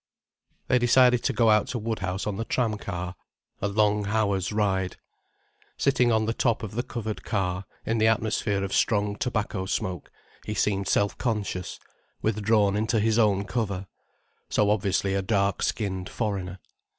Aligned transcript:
They 0.67 0.79
decided 0.79 1.23
to 1.25 1.31
go 1.31 1.51
out 1.51 1.67
to 1.67 1.77
Woodhouse 1.77 2.25
on 2.25 2.37
the 2.37 2.43
tram 2.45 2.75
car, 2.79 3.13
a 3.61 3.67
long 3.67 4.07
hour's 4.07 4.51
ride. 4.51 4.97
Sitting 5.77 6.11
on 6.11 6.25
the 6.25 6.33
top 6.33 6.63
of 6.63 6.71
the 6.71 6.81
covered 6.81 7.23
car, 7.23 7.65
in 7.85 7.99
the 7.99 8.07
atmosphere 8.07 8.63
of 8.63 8.73
strong 8.73 9.15
tobacco 9.15 9.67
smoke, 9.67 10.11
he 10.43 10.55
seemed 10.55 10.87
self 10.87 11.19
conscious, 11.19 11.79
withdrawn 12.19 12.75
into 12.75 12.99
his 12.99 13.19
own 13.19 13.45
cover, 13.45 13.85
so 14.49 14.71
obviously 14.71 15.13
a 15.13 15.21
dark 15.21 15.61
skinned 15.61 16.09
foreigner. 16.09 16.57